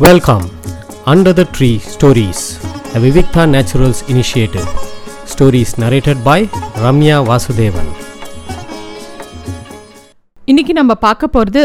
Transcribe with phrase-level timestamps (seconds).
[0.00, 0.44] Welcome
[1.06, 2.42] under the tree stories
[2.94, 4.66] a Vivikta naturals initiative
[5.24, 6.48] stories narrated by
[6.82, 7.90] Ramya Vasudevan
[10.48, 11.64] இன்னைக்கு நம்ம பார்க்க போகிறது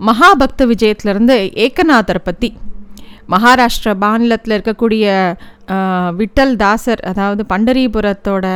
[0.00, 2.50] மகாபக்த விஜயத்திலிருந்து ஏகநாதர் பற்றி
[3.28, 5.06] மகாராஷ்டிர மாநிலத்தில் இருக்கக்கூடிய
[6.16, 8.46] விட்டல் தாசர் அதாவது பண்டரிபுரத்தோட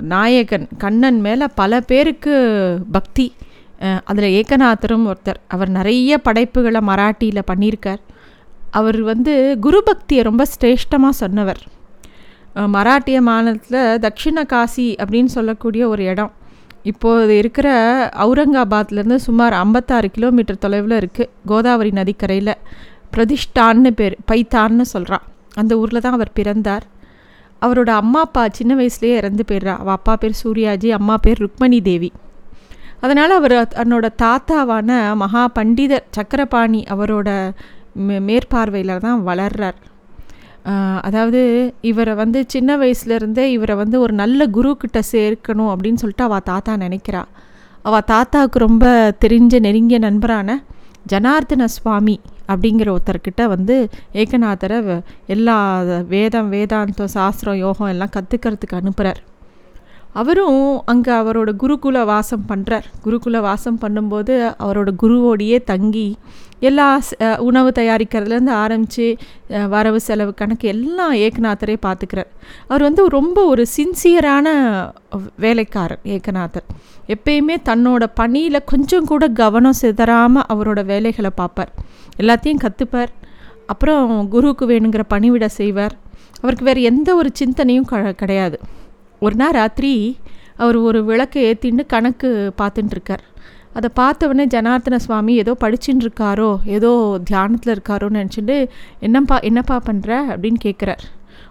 [0.00, 2.34] நாயகன் கண்ணன் மேலே பல பேருக்கு
[2.92, 3.26] பக்தி.
[4.10, 5.40] அதில் ஏகநாதரும் ஒருத்தர்.
[5.54, 8.02] அவர் நிறைய படைப்புகளை மராட்டியில் பண்ணியிருக்கார்.
[8.78, 9.32] அவர் வந்து
[9.64, 11.60] குரு பக்தியை ரொம்ப சிரேஷ்டமாக சொன்னவர்.
[12.76, 16.32] மராட்டிய மாநிலத்தில் தட்சிண காசி அப்படின்னு சொல்லக்கூடிய ஒரு இடம்.
[16.90, 17.68] இப்போது இருக்கிற
[18.24, 22.54] அவுரங்காபாத்லேருந்து சுமார் ஐம்பத்தாறு கிலோமீட்டர் தொலைவில் இருக்குது கோதாவரி நதிக்கரையில்.
[23.14, 25.24] பிரதிஷ்டான்னு பேர் பைத்தான்னு சொல்கிறான்
[25.60, 26.84] அந்த ஊரில் தான் அவர் பிறந்தார்.
[27.64, 29.74] அவரோட அம்மா அப்பா சின்ன வயசுலேயே இறந்து போயிடுறா.
[29.82, 32.10] அவள் அப்பா பேர் சூர்யாஜி அம்மா பேர் ருக்மணி தேவி.
[33.04, 34.90] அதனால் அவர் தன்னோட தாத்தாவான
[35.22, 37.28] மகா பண்டிதர் சக்கரபாணி அவரோட
[38.06, 39.78] மே மேற்பார்வையில் தான் வளர்றார்.
[41.06, 41.40] அதாவது
[41.90, 46.72] இவரை வந்து சின்ன வயசுலேருந்தே இவரை வந்து ஒரு நல்ல குரு கிட்ட சேர்க்கணும் அப்படின்னு சொல்லிட்டு அவள் தாத்தா
[46.84, 47.22] நினைக்கிறா.
[47.84, 48.86] அவள் தாத்தாவுக்கு ரொம்ப
[49.24, 50.58] தெரிஞ்ச நெருங்கிய நண்பரான
[51.12, 52.16] ஜனார்தன சுவாமி
[52.52, 53.76] அப்படிங்கிற ஒருத்தர்கிட்ட வந்து
[54.22, 54.78] ஏகநாதரை
[55.34, 55.56] எல்லா
[56.14, 59.20] வேதம் வேதாந்தம் சாஸ்திரம் யோகம் எல்லாம் கற்றுக்கிறதுக்கு அனுப்புகிறார்
[60.20, 60.58] அவரும்
[60.92, 64.34] அங்கே அவரோட குருகுல வாசம் பண்ணுறார் குருகுல வாசம் பண்ணும்போது
[64.64, 66.08] அவரோட குருவோடையே தங்கி
[66.68, 66.86] எல்லா
[67.46, 69.06] உணவு தயாரிக்கிறதுலேருந்து ஆரம்பித்து
[69.72, 72.30] வரவு செலவு கணக்கு எல்லாம் ஏகநாதரே பார்த்துக்கிறார்
[72.68, 74.46] அவர் வந்து ரொம்ப ஒரு சின்சியரான
[75.44, 76.66] வேலைக்காரர் ஏகநாதர்.
[77.14, 81.72] எப்பயுமே தன்னோட பணியில் கொஞ்சம் கூட கவனம் சிதறாமல் அவரோட வேலைகளை பார்ப்பார்
[82.22, 83.12] எல்லாத்தையும் கற்றுப்பார்
[83.72, 85.94] அப்புறம் குருவுக்கு வேணுங்கிற பணிவிட செய்வார்.
[86.40, 88.56] அவருக்கு வேறு எந்த ஒரு சிந்தனையும் க கிடையாது.
[89.24, 89.92] ஒரு நாள் ராத்திரி
[90.56, 93.24] அவர் ஒரு விளக்கை ஏற்றின்னு கணக்கு பார்த்துட்டுருக்கார்
[93.72, 96.90] அதை பார்த்த உடனே ஜனார்த்தன சுவாமி ஏதோ படிச்சுட்டு இருக்காரோ ஏதோ
[97.24, 98.56] தியானத்தில் இருக்காரோன்னு நினச்சிட்டு
[99.00, 101.04] என்னப்பா என்னப்பா பண்ணுற அப்படின்னு கேட்குறார்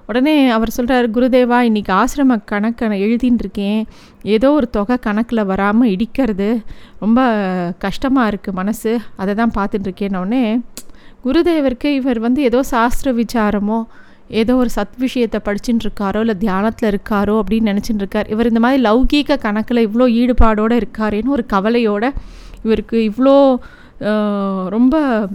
[0.07, 3.79] உடனே அவர் சொல்கிறார் குருதேவா இன்றைக்கி ஆசிரம கணக்கை நான் எழுதின்னு இருக்கேன்
[4.35, 6.49] ஏதோ ஒரு தொகை கணக்கில் வராமல் இடிக்கிறது.
[6.99, 7.19] ரொம்ப
[7.79, 8.91] கஷ்டமாக இருக்குது மனசு.
[9.15, 10.43] அதை தான் பார்த்துட்டுருக்கேன்னொடனே
[11.25, 13.79] குருதேவருக்கு இவர் வந்து ஏதோ சாஸ்திர விசாரமோ
[14.29, 18.81] ஏதோ ஒரு சத் விஷயத்தை படிச்சுட்டு இருக்காரோ இல்லை தியானத்தில் இருக்காரோ அப்படின்னு நினச்சிட்டு இருக்கார் இவர் இந்த மாதிரி
[18.83, 22.11] லௌகீக கணக்கில் இவ்வளோ ஈடுபாடோடு இருக்காருன்னு ஒரு கவலையோட
[22.63, 23.35] இவருக்கு இவ்வளோ
[24.69, 25.27] ரொம்ப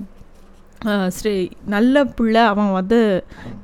[1.09, 2.99] ஸ்ரீ நல்ல பிள்ளை அவன் வந்து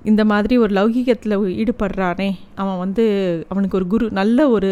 [0.03, 2.29] இந்த மாதிரி ஒரு லௌகீகத்தில் ஈடுபடுறானே.
[2.55, 3.05] அவன் வந்து
[3.49, 4.71] அவனுக்கு ஒரு குரு நல்ல ஒரு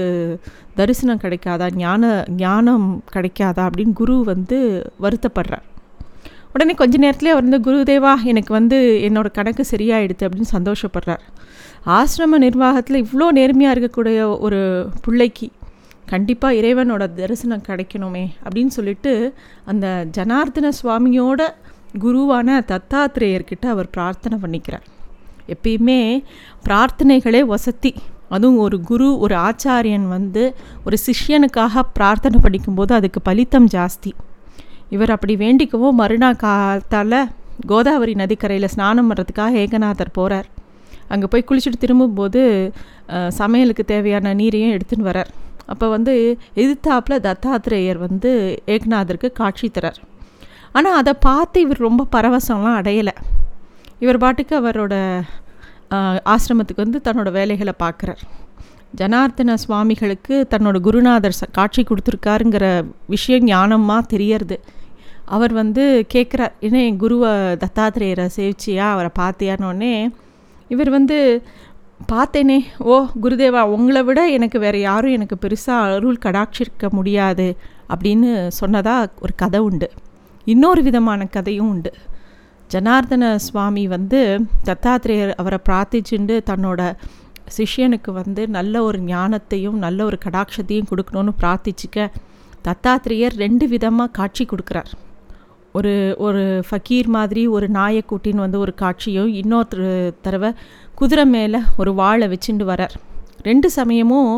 [0.75, 4.59] தரிசனம் கிடைக்காதா ஞான ஞானம் கிடைக்காதா அப்படின்னு குரு வந்து
[5.03, 5.67] வருத்தப்படுறார்.
[6.53, 11.23] உடனே கொஞ்ச நேரத்தில் அவர் வந்து குருதேவா எனக்கு வந்து என்னோடய கணக்கு சரியாயிடுது அப்படின்னு சந்தோஷப்படுறார்.
[11.87, 15.49] ஆசிரம நிர்வாகத்தில் இவ்வளோ நேர்மையாக இருக்கக்கூடிய ஒரு பிள்ளைக்கு
[16.07, 19.13] கண்டிப்பாக இறைவனோட தரிசனம் கிடைக்கணுமே அப்படின்னு சொல்லிட்டு
[19.65, 21.43] அந்த ஜனார்தன சுவாமியோட
[22.01, 24.85] குருவான தத்தாத்திரேயர்கிட்ட அவர் பிரார்த்தனை பண்ணிக்கிறார்.
[25.55, 26.25] எப்பயுமே
[26.69, 27.95] பிரார்த்தனைகளே வசதி.
[28.29, 34.13] அதுவும் ஒரு குரு ஒரு ஆச்சாரியன் வந்து ஒரு சிஷ்யனுக்காக பிரார்த்தனை படிக்கும்போது அதுக்கு பலித்தம் ஜாஸ்தி.
[34.95, 37.21] இவர் அப்படி வேண்டிக்கவும் மறுநாள் காலத்தால்
[37.67, 40.49] கோதாவரி நதிக்கரையில் ஸ்நானம் பண்ணுறதுக்காக ஏகநாதர் போகிறார்
[41.13, 42.43] அங்கே போய் குளிச்சுட்டு திரும்பும்போது
[43.39, 45.31] சமையலுக்கு தேவையான நீரையும் எடுத்துன்னு வரார்.
[45.67, 46.15] அப்போ வந்து
[46.57, 48.31] எதிர்த்தாப்பில் தத்தாத்திரேயர் வந்து
[48.67, 50.01] ஏகநாதருக்கு காட்சி தரார்.
[50.73, 53.17] ஆனால் அதை பார்த்து இவர் ரொம்ப பரவசம்லாம் அடையலை.
[53.99, 54.95] இவர் பாட்டுக்கு அவரோட
[56.35, 58.23] ஆசிரமத்துக்கு வந்து தன்னோட வேலைகளை பார்க்குறார்.
[59.01, 62.65] ஜனார்த்தன சுவாமிகளுக்கு தன்னோட குருநாதர் ச- காட்சி கொடுத்துருக்காருங்கிற
[63.07, 64.57] விஷயம் ஞானமாக தெரியறது.
[65.25, 68.91] அவர் வந்து கேட்குறார் ஏன்னா என் குருவை தத்தாத்திரேயரை சேவிச்சியா?
[68.91, 70.13] அவரை பார்த்தியானோடனே
[70.69, 71.43] இவர் வந்து
[72.13, 77.57] பார்த்தேனே ஓ குருதேவா உங்களை விட எனக்கு வேறு யாரும் எனக்கு பெருசாக அருள் கடாட்சிருக்க முடியாது
[77.89, 79.91] அப்படின்னு சொன்னதாக ஒரு கதை உண்டு.
[80.45, 81.93] இன்னொரு விதமான கதையும் உண்டு.
[82.71, 86.95] ஜனார்தன சுவாமி வந்து தத்தாத்திரேயர் அவரை பிரார்த்திச்சுண்டு தன்னோட
[87.59, 92.11] சிஷ்யனுக்கு வந்து நல்ல ஒரு ஞானத்தையும் நல்ல ஒரு கடாட்சத்தையும் கொடுக்கணும்னு பிரார்த்திச்சுக்க
[92.69, 94.91] தத்தாத்திரேயர் ரெண்டு விதமாக காட்சி கொடுக்குறார்.
[95.79, 95.93] ஒரு
[96.27, 99.89] ஒரு ஃபக்கீர் மாதிரி ஒரு நாயை கூட்டின்னு வந்து ஒரு காட்சியும் இன்னொரு
[100.25, 100.51] தடவை
[101.01, 102.95] குதிரை மேலே ஒரு வாழை வச்சுட்டு வரார்.
[103.49, 104.33] ரெண்டு சமயமும்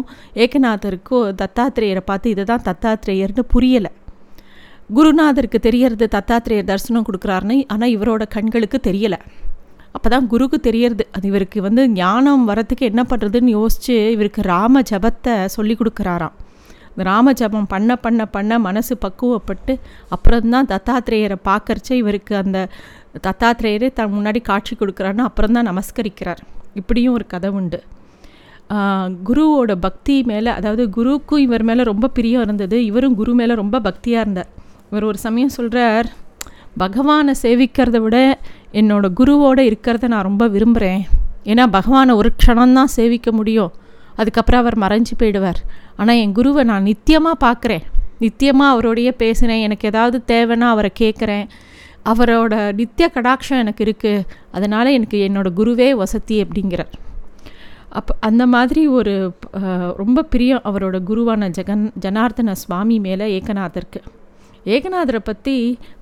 [0.45, 3.91] ஏகநாதருக்கோ தத்தாத்திரேயரை பார்த்து இதுதான் தத்தாத்திரேயர்னு புரியலை.
[4.97, 9.19] குருநாதருக்கு தெரியறது தத்தாத்திரேயர் தரிசனம் கொடுக்குறாருன்னு ஆனால் இவரோட கண்களுக்கு தெரியலை.
[9.97, 11.05] அப்போ தான் குருக்கு தெரியறது.
[11.17, 16.37] அது இவருக்கு வந்து ஞானம் வரத்துக்கு என்ன பண்ணுறதுன்னு யோசித்து இவருக்கு ராம ஜபத்தை சொல்லி கொடுக்குறாராம்.
[16.95, 17.33] இந்த ராம
[17.73, 19.75] பண்ண பண்ண பண்ண மனசு பக்குவப்பட்டு
[20.15, 22.59] அப்புறம்தான் தத்தாத்திரேயரை பார்க்கறச்ச இவருக்கு அந்த
[23.27, 26.43] தத்தாத்திரேயரே தன் முன்னாடி காட்சி கொடுக்குறாருன்னு அப்புறம் தான் நமஸ்கரிக்கிறார்.
[26.81, 27.81] இப்படியும் ஒரு கதை உண்டு.
[29.29, 32.77] குருவோட பக்தி மேலே அதாவது குருவுக்கும் இவர் மேலே ரொம்ப பிரியம் இருந்தது.
[32.91, 34.51] இவரும் குரு மேலே ரொம்ப பக்தியாக இருந்தார்.
[34.91, 36.09] இவர் ஒரு சமயம் சொல்கிறார்
[36.83, 38.19] பகவானை சேவிக்கிறத விட
[38.81, 41.03] என்னோடய குருவோடு இருக்கிறத நான் ரொம்ப விரும்புகிறேன்
[41.53, 43.73] ஏன்னா பகவானை ஒரு க்ஷணம்தான் சேவிக்க முடியும்.
[44.21, 45.61] அதுக்கப்புறம் அவர் மறைஞ்சு போயிடுவார்.
[46.01, 47.85] ஆனால் என் குருவை நான் நித்தியமாக பார்க்குறேன்.
[48.25, 49.65] நித்தியமாக அவரோடைய பேசினேன்.
[49.67, 51.47] எனக்கு ஏதாவது தேவைன்னா அவரை கேட்குறேன்.
[52.13, 54.25] அவரோட நித்திய கடாட்சம் எனக்கு இருக்குது
[54.57, 56.93] அதனால் எனக்கு என்னோடய குருவே வசதி அப்படிங்கிறார்.
[57.99, 59.13] அப்போ அந்த மாதிரி ஒரு
[60.01, 64.01] ரொம்ப பிரியம் அவரோட குருவான ஜெகன் ஜனார்தன சுவாமி மேலே ஏகநாதருக்கு.
[64.75, 65.57] ஏகநாதரை பற்றி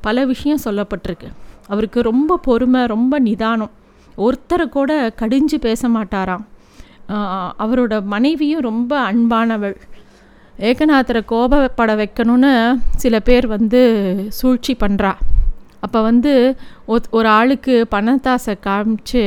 [0.06, 1.28] பல விஷயம் சொல்லப்பட்டிருக்கு.
[1.72, 3.72] அவருக்கு ரொம்ப பொறுமை ரொம்ப நிதானம்.
[4.26, 6.44] ஒருத்தரை கூட கடிஞ்சு பேச மாட்டாராம்.
[7.64, 9.76] அவரோட மனைவியும் ரொம்ப அன்பானவள்.
[10.58, 12.52] ஏகநாதரை கோபப்பட வைக்கணும்னு
[12.96, 13.80] சில பேர் வந்து
[14.38, 15.12] சூழ்ச்சி பண்ணுறா
[15.80, 16.32] அப்போ வந்து
[16.86, 19.22] ஒத் ஒரு ஆளுக்கு பணத்தாசை காமிச்சு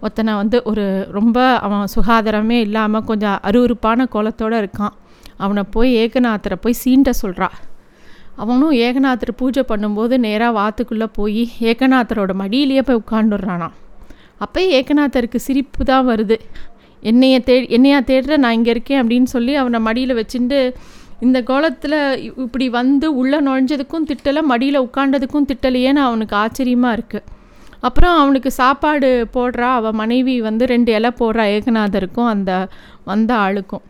[0.00, 4.94] ஒருத்தனை வந்து ஒரு ரொம்ப அவன் சுகாதாரமே இல்லாமல் கொஞ்சம் அருவருப்பான கோலத்தோடு இருக்கான்.
[5.36, 7.48] அவனை போய் ஏகநாதரை போய் சீண்ட சொல்கிறா
[8.36, 13.76] அவனும் ஏகநாதர் பூஜை பண்ணும்போது நேராக வாத்துக்குள்ளே போய் ஏகநாதரோட மடியிலேயே போய் உட்காந்துடுறானான்
[14.38, 16.36] அப்போ ஏகநாதருக்கு சிரிப்பு தான் வருது.
[17.02, 20.74] என்னைய தே என்னையா தேடுற நான் இங்கே இருக்கேன் அப்படின்னு சொல்லி அவனை மடியில் வச்சுட்டு
[21.20, 27.38] இந்த கோலத்தில் இப்படி வந்து உள்ளே நுழைஞ்சதுக்கும் திட்டலை மடியில் உட்காண்டதுக்கும் திட்டலையேன்னு அவனுக்கு ஆச்சரியமாக இருக்குது
[27.80, 32.68] அப்புறம் அவனுக்கு சாப்பாடு போடுறா அவன் மனைவி வந்து ரெண்டு இலை போடுறா ஏகநாதருக்கும் அந்த
[33.04, 33.80] வந்த ஆளுக்கும்.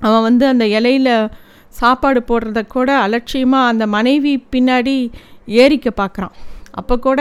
[0.00, 1.30] அவன் வந்து அந்த இலையில
[1.68, 5.10] சாப்பாடு போடுறத கூட அலட்சியமாக அந்த மனைவி பின்னாடி
[5.46, 6.32] ஏரிக்க பார்க்குறான்
[6.80, 7.20] அப்போ கூட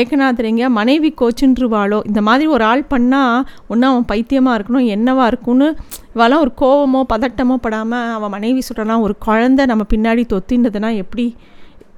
[0.00, 1.98] ஏகநாதரிங்க மனைவி கோச்சுன்றுவாளோ?
[2.10, 3.36] இந்த மாதிரி ஒரு ஆள் பண்ணால்
[3.70, 5.68] ஒன்றும் அவன் பைத்தியமாக இருக்கணும் என்னவா இருக்கும்னு
[6.14, 11.26] இவெல்லாம் ஒரு கோவமோ பதட்டமோ படாமல் அவன் மனைவி சொல்கிறான் ஒரு குழந்த நம்ம பின்னாடி தொத்தின்றதுனா எப்படி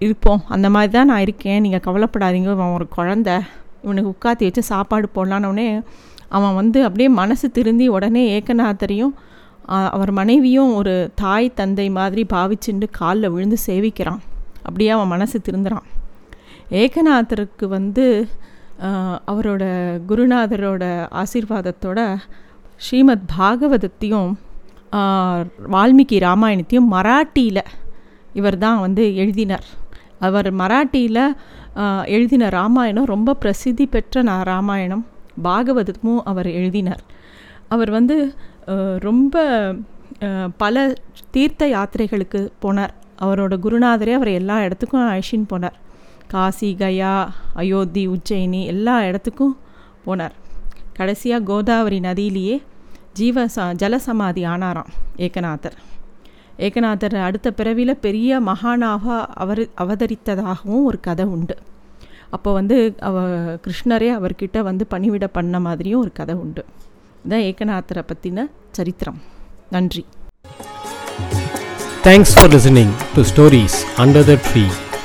[0.06, 0.42] இருப்போம்?
[0.54, 1.60] அந்த மாதிரி தான் நான் இருக்கேன்.
[1.64, 2.50] நீங்கள் கவலைப்படாதீங்க.
[2.56, 3.30] அவன் ஒரு குழந்த.
[3.84, 5.68] இவனுக்கு உட்காத்தி வச்சு சாப்பாடு போடலான்னொடனே
[6.36, 9.14] அவன் வந்து அப்படியே மனசு திருந்தி உடனே ஏகநாதரையும்
[9.96, 14.20] அவர் மனைவியும் ஒரு தாய் தந்தை மாதிரி பாவிச்சுண்டு காலில் விழுந்து சேவிக்கிறான்.
[14.66, 15.86] அப்படியே அவன் மனசு திருந்துறான்.
[16.78, 18.04] ஏகநாதருக்கு வந்து
[19.32, 19.62] அவரோட
[20.10, 20.84] குருநாதரோட
[21.22, 22.00] ஆசீர்வாதத்தோட
[22.84, 24.30] ஸ்ரீமத் பாகவதத்தையும்
[25.74, 27.62] வால்மீகி ராமாயணத்தையும் மராட்டியில்
[28.38, 29.66] இவர் தான் வந்து எழுதினார்.
[30.26, 31.22] அவர் மராட்டியில்
[32.14, 35.04] எழுதின ராமாயணம் ரொம்ப பிரசித்தி பெற்ற நா ராமாயணம்.
[35.42, 37.04] பாகவதமும் அவர் எழுதினார்.
[37.68, 38.16] அவர் வந்து
[39.08, 39.44] ரொம்ப
[40.56, 40.92] பல
[41.34, 42.94] தீர்த்த யாத்திரைகளுக்கு போனார்.
[43.24, 45.78] அவரோட குருநாதரே அவர் எல்லா இடத்துக்கும் அழைச்சின்னு போனார்.
[46.32, 47.14] காசி கயா
[47.60, 49.54] அயோத்தி உஜ்ஜயினி எல்லா இடத்துக்கும்
[50.06, 50.34] போனார்.
[50.98, 52.56] கடைசியாக கோதாவரி நதியிலேயே
[53.18, 54.90] ஜீவ ச ஜலசமாதி ஆனாராம்
[55.26, 55.76] ஏகநாதர்.
[56.66, 59.04] ஏகநாதர் அடுத்த பிறவியில் பெரிய மகானாக
[59.42, 61.56] அவர் அவதரித்ததாகவும் ஒரு கதை உண்டு.
[62.36, 62.76] அப்போ வந்து
[63.08, 63.24] அவ
[63.64, 66.64] கிருஷ்ணரே அவர்கிட்ட வந்து பணிவிட பண்ண மாதிரியும் ஒரு கதை உண்டு.
[67.24, 68.46] இதான் ஏகநாதரை பற்றின
[68.78, 69.18] சரித்திரம்.
[69.76, 70.04] நன்றி.
[72.06, 74.64] Thanks for listening to stories under the tree